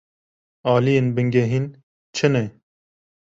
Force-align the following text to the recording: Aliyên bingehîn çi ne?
Aliyên 0.71 1.07
bingehîn 1.17 1.65
çi 2.15 2.27
ne? 2.33 2.43